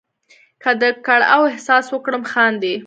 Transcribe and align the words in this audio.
که 0.63 0.71
د 0.81 0.83
کړاو 1.05 1.49
احساس 1.51 1.85
وکړم 1.91 2.23
خاندې. 2.31 2.73